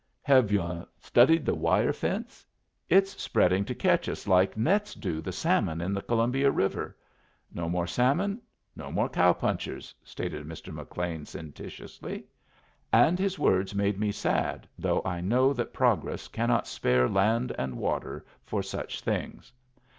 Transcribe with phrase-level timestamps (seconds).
[0.23, 2.43] Have yu' studied the wire fence?
[2.89, 6.97] It's spreading to catch us like nets do the salmon in the Columbia River.
[7.53, 8.41] No more salmon,
[8.75, 10.73] no more cow punchers," stated Mr.
[10.73, 12.25] McLean, sententiously;
[12.91, 17.77] and his words made me sad, though I know that progress cannot spare land and
[17.77, 19.53] water for such things.